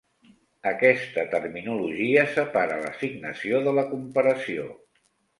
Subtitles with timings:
[0.69, 4.65] Aquesta terminologia separa l'assignació de la comparació.